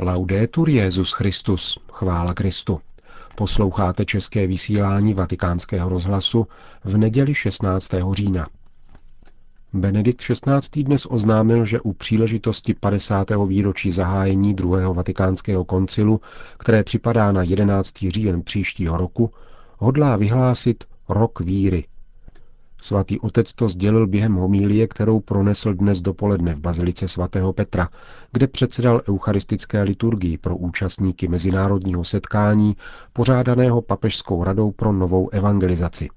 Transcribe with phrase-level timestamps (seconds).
[0.00, 2.80] Laudetur Jezus Christus, chvála Kristu.
[3.34, 6.46] Posloucháte české vysílání Vatikánského rozhlasu
[6.84, 7.88] v neděli 16.
[8.12, 8.48] října.
[9.72, 10.82] Benedikt XVI.
[10.82, 13.30] dnes oznámil, že u příležitosti 50.
[13.46, 16.20] výročí zahájení druhého vatikánského koncilu,
[16.58, 17.94] které připadá na 11.
[18.08, 19.30] říjen příštího roku,
[19.78, 21.84] hodlá vyhlásit rok víry,
[22.80, 27.88] Svatý otec to sdělil během homílie, kterou pronesl dnes dopoledne v Bazilice svatého Petra,
[28.32, 32.76] kde předsedal eucharistické liturgii pro účastníky mezinárodního setkání
[33.12, 36.08] pořádaného Papežskou radou pro novou evangelizaci.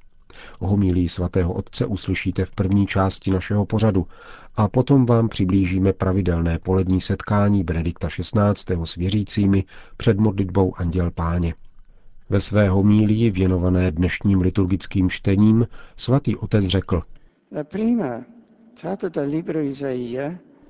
[0.59, 4.07] Homílí svatého otce uslyšíte v první části našeho pořadu
[4.55, 8.75] a potom vám přiblížíme pravidelné polední setkání Benedikta XVI.
[8.83, 9.63] s věřícími
[9.97, 11.53] před modlitbou Anděl Páně.
[12.31, 15.67] Ve své homílii věnované dnešním liturgickým čtením
[15.97, 17.01] svatý otec řekl,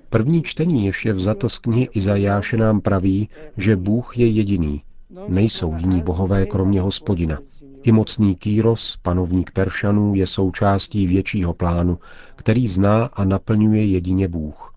[0.09, 4.81] První čtení, jež je vzato z knihy Izajáše, nám praví, že Bůh je jediný.
[5.27, 7.39] Nejsou jiní bohové kromě hospodina.
[7.83, 11.99] I mocný Kýros, panovník Peršanů, je součástí většího plánu,
[12.35, 14.73] který zná a naplňuje jedině Bůh.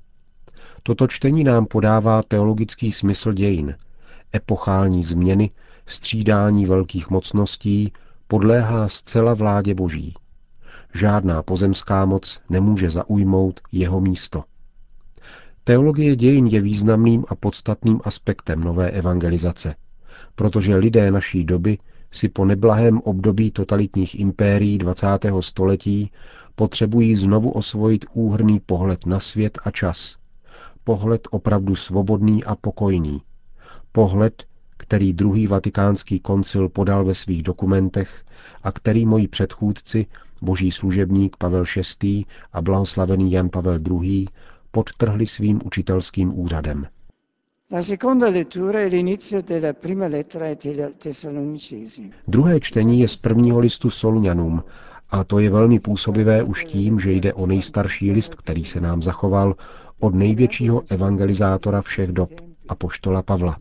[0.83, 3.75] Toto čtení nám podává teologický smysl dějin,
[4.35, 5.49] epochální změny,
[5.87, 7.93] střídání velkých mocností
[8.29, 10.15] podléhá zcela vládě boží.
[10.95, 14.45] Žádná pozemská moc nemůže zaujmout jeho místo.
[15.65, 19.75] Teologie dějin je významným a podstatným aspektem nové evangelizace,
[20.35, 21.79] protože lidé naší doby
[22.11, 25.07] si po neblahém období totalitních impérií 20.
[25.41, 26.11] století
[26.55, 30.17] potřebují znovu osvojit úhrný pohled na svět a čas.
[30.85, 33.23] Pohled opravdu svobodný a pokojný.
[33.93, 34.45] Pohled,
[34.95, 38.25] který druhý vatikánský koncil podal ve svých dokumentech
[38.63, 40.07] a který moji předchůdci,
[40.43, 41.65] boží služebník Pavel
[42.03, 42.25] VI.
[42.53, 44.27] a blahoslavený Jan Pavel II.
[44.71, 46.87] podtrhli svým učitelským úřadem.
[52.29, 54.65] Druhé čtení je z prvního listu Solňanům
[55.11, 59.03] a to je velmi působivé už tím, že jde o nejstarší list, který se nám
[59.03, 59.55] zachoval
[60.01, 63.59] od největšího evangelizátora všech dob, apoštola Pavla.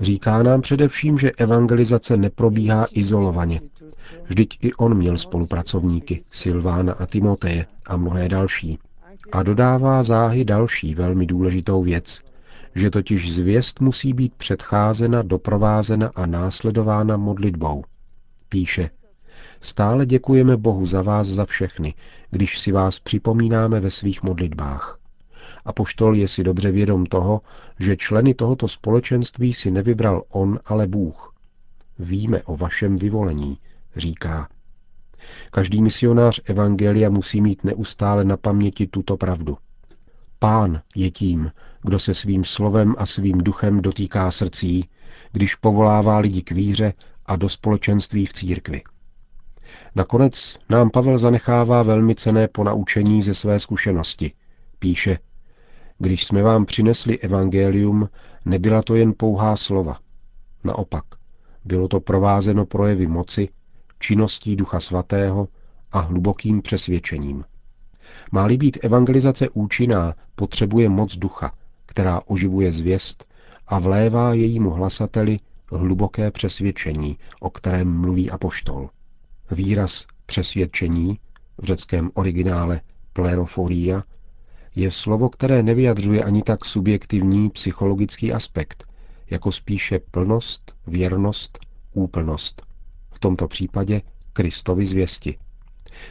[0.00, 3.60] Říká nám především, že evangelizace neprobíhá izolovaně.
[4.24, 8.78] Vždyť i on měl spolupracovníky, Silvána a Timoteje a mnohé další.
[9.32, 12.20] A dodává záhy další velmi důležitou věc,
[12.74, 17.84] že totiž zvěst musí být předcházena, doprovázena a následována modlitbou.
[18.48, 18.90] Píše,
[19.60, 21.94] stále děkujeme Bohu za vás za všechny,
[22.30, 24.99] když si vás připomínáme ve svých modlitbách.
[25.64, 27.40] A poštol je si dobře vědom toho,
[27.78, 31.34] že členy tohoto společenství si nevybral on, ale Bůh.
[31.98, 33.58] Víme o vašem vyvolení,
[33.96, 34.48] říká.
[35.50, 39.56] Každý misionář Evangelia musí mít neustále na paměti tuto pravdu.
[40.38, 44.88] Pán je tím, kdo se svým slovem a svým duchem dotýká srdcí,
[45.32, 46.92] když povolává lidi k víře
[47.26, 48.82] a do společenství v církvi.
[49.94, 54.32] Nakonec nám Pavel zanechává velmi cené ponaučení ze své zkušenosti.
[54.78, 55.18] Píše,
[56.00, 58.08] když jsme vám přinesli evangelium,
[58.44, 59.98] nebyla to jen pouhá slova.
[60.64, 61.04] Naopak,
[61.64, 63.48] bylo to provázeno projevy moci,
[63.98, 65.48] činností Ducha Svatého
[65.92, 67.44] a hlubokým přesvědčením.
[68.32, 71.52] Má-li být evangelizace účinná, potřebuje moc ducha,
[71.86, 73.24] která oživuje zvěst
[73.66, 75.38] a vlévá jejímu hlasateli
[75.72, 78.90] hluboké přesvědčení, o kterém mluví apoštol.
[79.50, 81.18] Výraz přesvědčení
[81.58, 82.80] v řeckém originále
[83.12, 84.02] pleroforia
[84.76, 88.84] je slovo, které nevyjadřuje ani tak subjektivní psychologický aspekt,
[89.30, 91.58] jako spíše plnost, věrnost,
[91.92, 92.62] úplnost.
[93.12, 95.38] V tomto případě Kristovi zvěsti.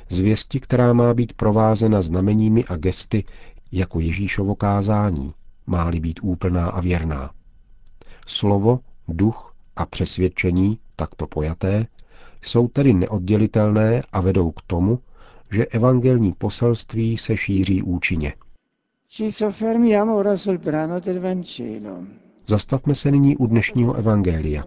[0.10, 3.24] Zvěsti, která má být provázena znameními a gesty
[3.72, 5.34] jako Ježíšovo kázání,
[5.68, 7.32] má-li být úplná a věrná.
[8.28, 11.88] Slovo, duch a přesvědčení, takto pojaté,
[12.42, 15.00] jsou tedy neoddělitelné a vedou k tomu,
[15.52, 18.34] že evangelní poselství se šíří účinně.
[22.48, 24.64] Zastavme se nyní u dnešního evangelia.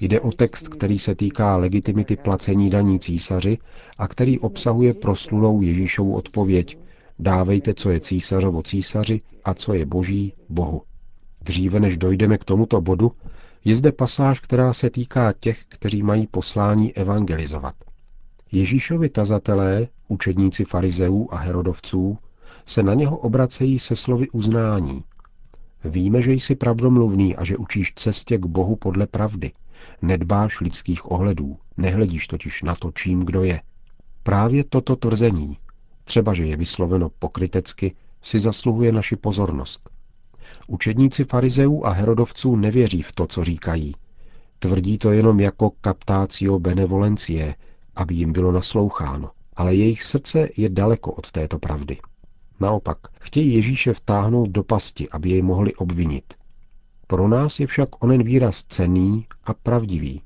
[0.00, 3.58] Jde o text, který se týká legitimity placení daní císaři
[3.98, 6.78] a který obsahuje proslulou Ježíšovu odpověď
[7.18, 10.82] Dávejte, co je císařovo císaři a co je boží Bohu.
[11.42, 13.12] Dříve než dojdeme k tomuto bodu,
[13.64, 17.74] je zde pasáž, která se týká těch, kteří mají poslání evangelizovat.
[18.52, 22.18] Ježíšovi tazatelé, učedníci farizeů a herodovců,
[22.66, 25.04] se na něho obracejí se slovy uznání.
[25.84, 29.52] Víme, že jsi pravdomluvný a že učíš cestě k Bohu podle pravdy.
[30.02, 33.60] Nedbáš lidských ohledů, nehledíš totiž na to, čím kdo je.
[34.22, 35.58] Právě toto tvrzení,
[36.04, 39.90] třeba že je vysloveno pokrytecky, si zasluhuje naši pozornost.
[40.68, 43.94] Učedníci farizeů a herodovců nevěří v to, co říkají.
[44.58, 47.54] Tvrdí to jenom jako captatio benevolencie,
[47.94, 49.30] aby jim bylo nasloucháno.
[49.56, 51.98] Ale jejich srdce je daleko od této pravdy.
[52.60, 56.34] Naopak, chtějí Ježíše vtáhnout do pasti, aby jej mohli obvinit.
[57.06, 60.22] Pro nás je však onen výraz cený a pravdivý.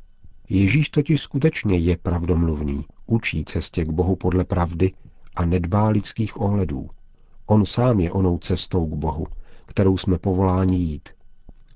[0.48, 4.92] Ježíš totiž skutečně je pravdomluvný, učí cestě k Bohu podle pravdy
[5.36, 6.88] a nedbá lidských ohledů.
[7.46, 9.26] On sám je onou cestou k Bohu,
[9.66, 11.08] kterou jsme povoláni jít.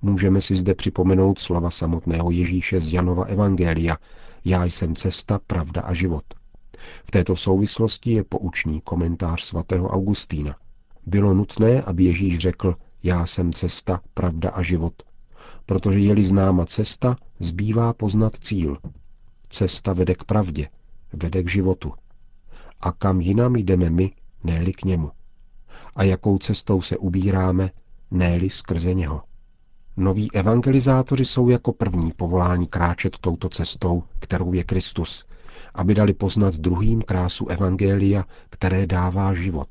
[0.02, 3.96] Můžeme si zde připomenout slova samotného Ježíše z Janova Evangelia.
[4.44, 6.24] Já jsem cesta, pravda a život.
[7.04, 10.56] V této souvislosti je poučný komentář svatého Augustína.
[11.06, 15.02] Bylo nutné, aby Ježíš řekl, já jsem cesta, pravda a život,
[15.66, 18.76] protože je-li známa cesta, zbývá poznat cíl.
[19.48, 20.68] Cesta vede k pravdě,
[21.12, 21.92] vede k životu.
[22.80, 24.10] A kam jinam jdeme my,
[24.44, 25.10] ne k němu.
[25.96, 27.70] A jakou cestou se ubíráme,
[28.10, 29.22] ne skrze něho.
[29.96, 35.24] Noví evangelizátoři jsou jako první povolání kráčet touto cestou, kterou je Kristus,
[35.74, 39.68] aby dali poznat druhým krásu Evangelia, které dává život.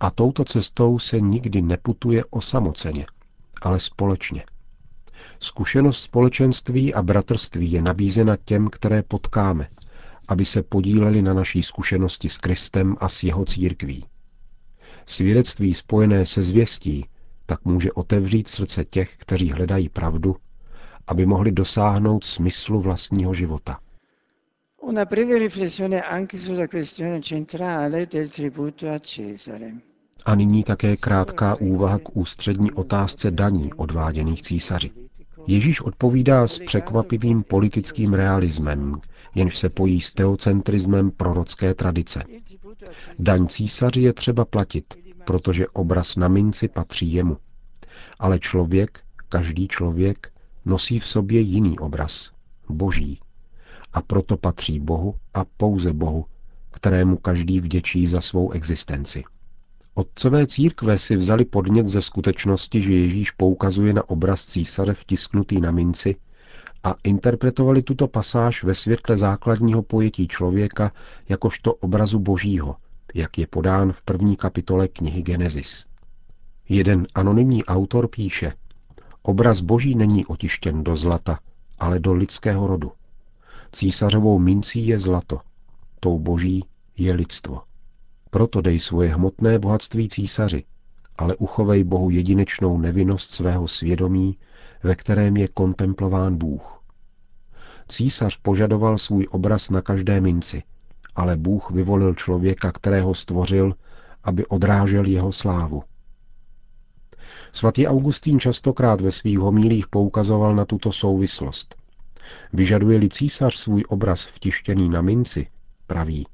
[0.00, 3.06] A touto cestou se nikdy neputuje osamoceně,
[3.62, 4.44] ale společně.
[5.40, 9.68] Zkušenost společenství a bratrství je nabízena těm, které potkáme,
[10.28, 14.04] aby se podíleli na naší zkušenosti s Kristem a s jeho církví.
[15.06, 17.06] Svědectví spojené se zvěstí
[17.46, 20.36] tak může otevřít srdce těch, kteří hledají pravdu,
[21.06, 23.78] aby mohli dosáhnout smyslu vlastního života.
[24.82, 29.74] Una breve riflessione anche sulla questione centrale del tributo a Cesare.
[30.24, 34.90] A nyní také krátká úvaha k ústřední otázce daní odváděných císaři.
[35.46, 39.00] Ježíš odpovídá s překvapivým politickým realismem,
[39.34, 42.24] jenž se pojí s teocentrismem prorocké tradice.
[43.18, 44.94] Daň císaři je třeba platit,
[45.24, 47.36] protože obraz na minci patří jemu.
[48.18, 50.32] Ale člověk, každý člověk,
[50.64, 52.30] nosí v sobě jiný obraz,
[52.68, 53.20] boží.
[53.92, 56.24] A proto patří Bohu a pouze Bohu,
[56.70, 59.24] kterému každý vděčí za svou existenci.
[59.94, 65.70] Otcové církve si vzali podnět ze skutečnosti, že Ježíš poukazuje na obraz císaře vtisknutý na
[65.70, 66.16] minci
[66.84, 70.92] a interpretovali tuto pasáž ve světle základního pojetí člověka
[71.28, 72.76] jakožto obrazu božího,
[73.14, 75.84] jak je podán v první kapitole knihy Genesis.
[76.68, 78.52] Jeden anonymní autor píše,
[79.22, 81.38] obraz boží není otištěn do zlata,
[81.78, 82.92] ale do lidského rodu.
[83.72, 85.40] Císařovou mincí je zlato,
[86.00, 86.64] tou boží
[86.96, 87.62] je lidstvo.
[88.30, 90.64] Proto dej svoje hmotné bohatství císaři,
[91.18, 94.38] ale uchovej Bohu jedinečnou nevinnost svého svědomí,
[94.82, 96.82] ve kterém je kontemplován Bůh.
[97.88, 100.62] Císař požadoval svůj obraz na každé minci,
[101.14, 103.74] ale Bůh vyvolil člověka, kterého stvořil,
[104.24, 105.82] aby odrážel jeho slávu.
[107.52, 111.81] Svatý Augustín častokrát ve svých homílích poukazoval na tuto souvislost.
[112.52, 115.46] Vyžaduje-li císař svůj obraz vtištěný na minci,
[115.86, 116.26] praví,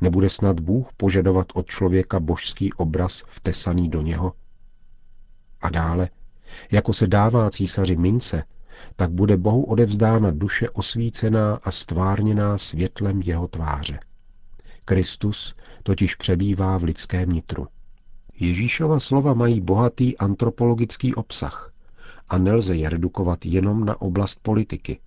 [0.00, 4.32] nebude snad Bůh požadovat od člověka božský obraz vtesaný do něho?
[5.60, 6.08] A dále,
[6.70, 8.44] jako se dává císaři mince,
[8.96, 14.00] tak bude Bohu odevzdána duše osvícená a stvárněná světlem jeho tváře.
[14.84, 17.66] Kristus totiž přebývá v lidském nitru.
[18.40, 21.72] Ježíšova slova mají bohatý antropologický obsah
[22.28, 25.00] a nelze je redukovat jenom na oblast politiky.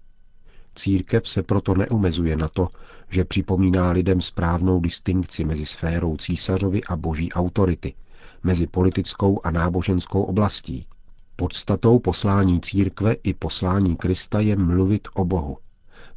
[0.76, 2.68] Církev se proto neumezuje na to,
[3.10, 7.94] že připomíná lidem správnou distinkci mezi sférou císařovi a boží autority,
[8.44, 10.88] mezi politickou a náboženskou oblastí,
[11.42, 15.58] Podstatou poslání církve i poslání Krista je mluvit o Bohu,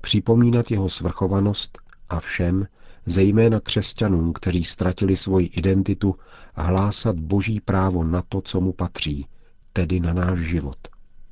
[0.00, 2.66] připomínat jeho svrchovanost a všem,
[3.06, 6.16] zejména křesťanům, kteří ztratili svoji identitu,
[6.54, 9.26] hlásat boží právo na to, co mu patří,
[9.72, 10.76] tedy na náš život.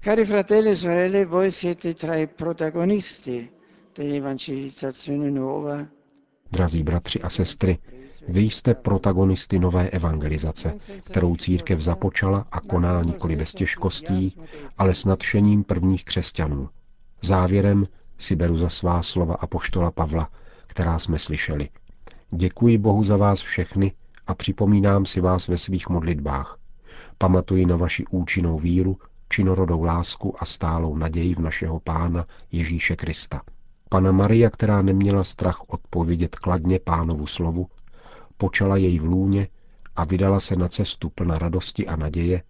[0.05, 3.49] Cari fratelli e sorelle, voi siete tra i protagonisti
[3.95, 5.87] dell'evangelizzazione nuova.
[6.51, 7.79] Drazí bratři a sestry,
[8.29, 10.75] vy jste protagonisty nové evangelizace,
[11.07, 14.37] kterou církev započala a koná nikoli bez těžkostí,
[14.79, 16.69] ale s nadšením prvních křesťanů.
[17.21, 17.87] Závěrem
[18.19, 20.31] si beru za svá slova apoštola Pavla,
[20.67, 21.69] která jsme slyšeli.
[22.31, 23.93] Děkuji Bohu za vás všechny
[24.27, 26.59] a připomínám si vás ve svých modlitbách.
[27.19, 28.99] Pamatuji na vaši účinnou víru,
[29.33, 33.43] činorodou lásku a stálou naději v našeho Pána Ježíše Krista.
[33.89, 37.67] Pana Maria, která neměla strach odpovědět kladně pánovu slovu,
[38.37, 39.49] počala jej v lůně
[39.97, 42.43] a vydala se na cestu plna radosti a naděje,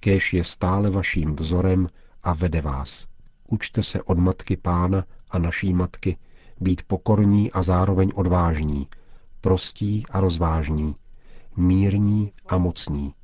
[0.00, 1.88] kéž je stále vaším vzorem
[2.22, 3.06] a vede vás.
[3.48, 6.16] Učte se od matky pána a naší matky
[6.60, 8.88] být pokorní a zároveň odvážní,
[9.40, 10.96] prostí a rozvážní,
[11.56, 13.14] mírní a mocní.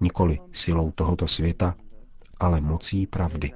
[0.00, 1.74] nikoli silou tohoto světa,
[2.40, 3.52] ale mocí pravdy.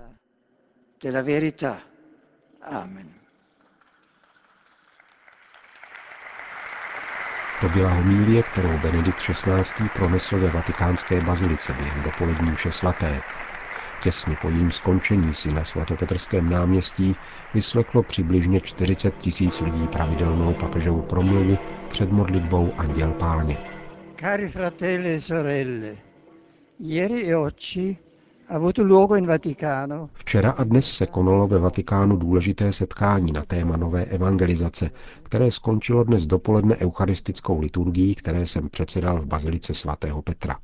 [2.62, 3.18] Amen.
[7.60, 9.88] To byla homílie, kterou Benedikt XVI.
[9.94, 13.20] pronesl ve vatikánské bazilice během dopolední vše svaté.
[14.02, 17.16] Těsně po jejím skončení si na svatopetrském náměstí
[17.54, 21.58] vysleklo přibližně 40 tisíc lidí pravidelnou papežovu promluvu
[21.88, 23.58] před modlitbou Anděl Páně.
[24.20, 25.96] Cari fratelli e sorelle,
[26.80, 27.98] ieri e oggi
[30.14, 34.90] Včera a dnes se konalo ve Vatikánu důležité setkání na téma nové evangelizace,
[35.22, 40.56] které skončilo dnes dopoledne eucharistickou liturgií, které jsem předsedal v Bazilice svatého Petra.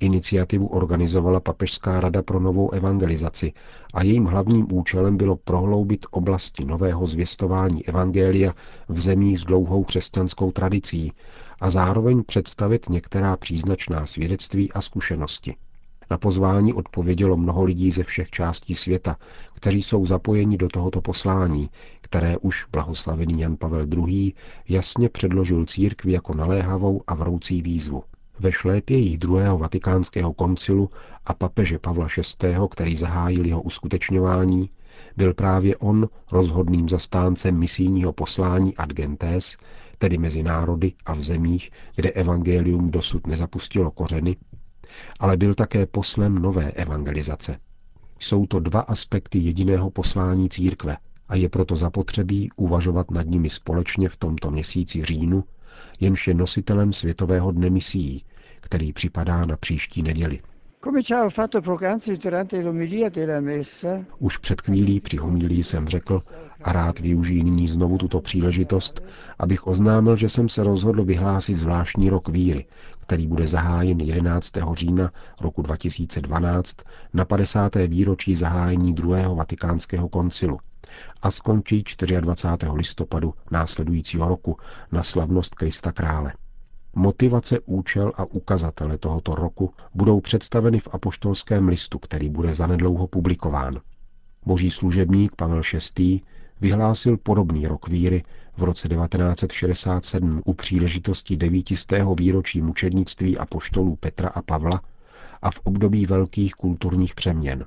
[0.00, 3.52] Iniciativu organizovala Papežská rada pro novou evangelizaci
[3.94, 8.52] a jejím hlavním účelem bylo prohloubit oblasti nového zvěstování evangelia
[8.88, 11.12] v zemích s dlouhou křesťanskou tradicí
[11.60, 15.54] a zároveň představit některá příznačná svědectví a zkušenosti.
[16.14, 19.16] Na pozvání odpovědělo mnoho lidí ze všech částí světa,
[19.54, 24.32] kteří jsou zapojeni do tohoto poslání, které už blahoslavený Jan Pavel II.
[24.68, 28.02] jasně předložil církvi jako naléhavou a vroucí výzvu.
[28.38, 30.90] Ve šlépějích druhého vatikánského koncilu
[31.26, 32.06] a papeže Pavla
[32.42, 34.70] VI., který zahájil jeho uskutečňování,
[35.16, 39.56] byl právě on rozhodným zastáncem misijního poslání ad gentes,
[39.98, 44.36] tedy mezi národy a v zemích, kde evangelium dosud nezapustilo kořeny,
[45.20, 47.58] ale byl také poslem nové evangelizace.
[48.18, 50.96] Jsou to dva aspekty jediného poslání církve
[51.28, 55.44] a je proto zapotřebí uvažovat nad nimi společně v tomto měsíci říjnu,
[56.00, 58.24] jenž je nositelem Světového dne misií,
[58.60, 60.40] který připadá na příští neděli.
[64.18, 66.20] Už před chvílí při homílii jsem řekl,
[66.64, 69.04] a rád využijí nyní znovu tuto příležitost,
[69.38, 72.66] abych oznámil, že jsem se rozhodl vyhlásit zvláštní rok víry,
[73.00, 74.52] který bude zahájen 11.
[74.72, 76.76] října roku 2012
[77.14, 77.76] na 50.
[77.86, 80.58] výročí zahájení druhého vatikánského koncilu
[81.22, 81.84] a skončí
[82.20, 82.72] 24.
[82.72, 84.56] listopadu následujícího roku
[84.92, 86.32] na slavnost Krista Krále.
[86.96, 93.80] Motivace, účel a ukazatele tohoto roku budou představeny v apoštolském listu, který bude zanedlouho publikován.
[94.46, 95.60] Boží služebník Pavel
[95.98, 96.20] VI.
[96.60, 98.24] Vyhlásil podobný rok víry
[98.56, 104.80] v roce 1967 u příležitosti devítistého výročí mučednictví apoštolů Petra a Pavla
[105.42, 107.66] a v období velkých kulturních přeměn.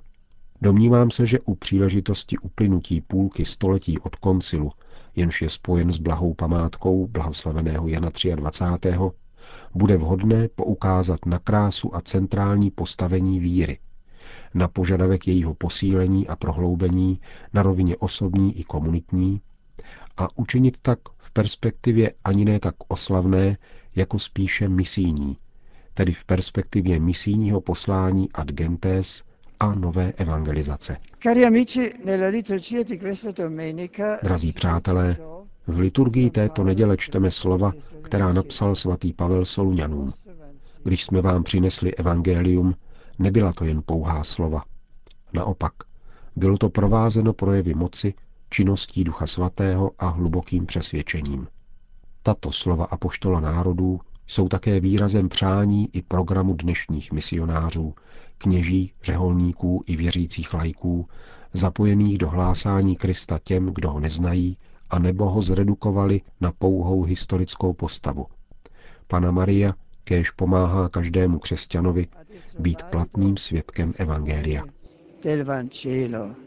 [0.62, 4.72] Domnívám se, že u příležitosti uplynutí půlky století od koncilu,
[5.16, 8.94] jenž je spojen s blahou památkou blahoslaveného Jana 23.
[9.76, 13.80] bude vhodné poukázat na krásu a centrální postavení víry,
[14.54, 17.20] na požadavek jejího posílení a prohloubení
[17.54, 19.42] na rovině osobní i komunitní
[20.18, 23.58] a učinit tak v perspektivě ani ne tak oslavné,
[23.96, 25.38] jako spíše misijní,
[25.94, 29.24] tedy v perspektivě misijního poslání ad gentes
[29.60, 30.98] a nové evangelizace.
[34.24, 35.18] Drazí přátelé,
[35.68, 40.12] v liturgii této neděle čteme slova, která napsal svatý Pavel Soluňanům.
[40.84, 42.76] Když jsme vám přinesli evangelium,
[43.20, 44.64] nebyla to jen pouhá slova.
[45.34, 45.74] Naopak,
[46.36, 48.14] bylo to provázeno projevy moci,
[48.50, 51.48] činností Ducha Svatého a hlubokým přesvědčením.
[52.24, 57.94] Tato slova apoštola národů jsou také výrazem přání i programu dnešních misionářů,
[58.38, 61.08] kněží, řeholníků i věřících lajků,
[61.54, 64.58] zapojených do hlásání Krista těm, kdo ho neznají,
[64.90, 68.26] a nebo ho zredukovali na pouhou historickou postavu.
[69.08, 72.08] Pana Maria kéž pomáhá každému křesťanovi
[72.60, 74.64] být platným svědkem Evangelia.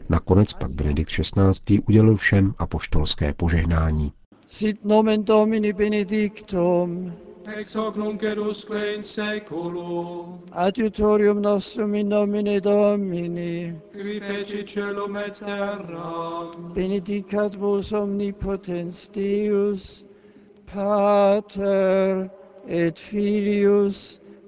[0.09, 1.79] Nakonec pak Benedikt XVI.
[1.87, 4.11] udělil všem apoštolské požehnání.
[4.47, 7.13] Sit nomen Domini benedictum,
[7.57, 15.39] ex hoc nunc edusque in seculum, adiutorium nostrum in nomine Domini, qui feci celum et
[15.39, 20.05] terra, benedicat vos omnipotens Deus,
[20.65, 22.29] Pater
[22.67, 24.20] et Filius